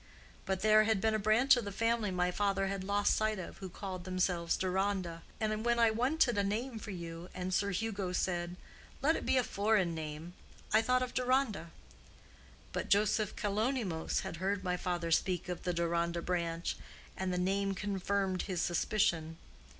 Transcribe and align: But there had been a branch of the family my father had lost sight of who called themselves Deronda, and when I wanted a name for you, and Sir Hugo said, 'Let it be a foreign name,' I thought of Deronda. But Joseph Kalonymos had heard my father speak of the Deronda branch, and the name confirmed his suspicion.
But 0.47 0.61
there 0.61 0.85
had 0.85 0.99
been 0.99 1.13
a 1.13 1.19
branch 1.19 1.55
of 1.55 1.63
the 1.63 1.71
family 1.71 2.09
my 2.09 2.31
father 2.31 2.65
had 2.65 2.83
lost 2.83 3.15
sight 3.15 3.37
of 3.37 3.57
who 3.59 3.69
called 3.69 4.03
themselves 4.03 4.57
Deronda, 4.57 5.21
and 5.39 5.63
when 5.63 5.77
I 5.77 5.91
wanted 5.91 6.39
a 6.39 6.43
name 6.43 6.79
for 6.79 6.89
you, 6.89 7.29
and 7.35 7.53
Sir 7.53 7.69
Hugo 7.69 8.11
said, 8.11 8.55
'Let 9.03 9.15
it 9.15 9.27
be 9.27 9.37
a 9.37 9.43
foreign 9.43 9.93
name,' 9.93 10.33
I 10.73 10.81
thought 10.81 11.03
of 11.03 11.13
Deronda. 11.13 11.69
But 12.73 12.89
Joseph 12.89 13.35
Kalonymos 13.35 14.21
had 14.21 14.37
heard 14.37 14.63
my 14.63 14.75
father 14.75 15.11
speak 15.11 15.47
of 15.47 15.61
the 15.65 15.71
Deronda 15.71 16.23
branch, 16.23 16.77
and 17.15 17.31
the 17.31 17.37
name 17.37 17.75
confirmed 17.75 18.41
his 18.41 18.59
suspicion. 18.59 19.37